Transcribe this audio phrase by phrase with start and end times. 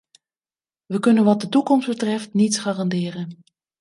[0.85, 3.37] We kunnen wat de toekomst betreft niets garanderen.